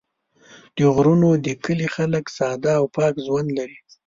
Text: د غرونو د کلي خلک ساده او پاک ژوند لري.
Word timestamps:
د 0.75 0.79
غرونو 0.95 1.29
د 1.45 1.47
کلي 1.63 1.87
خلک 1.95 2.25
ساده 2.37 2.71
او 2.79 2.85
پاک 2.95 3.13
ژوند 3.25 3.49
لري. 3.57 3.77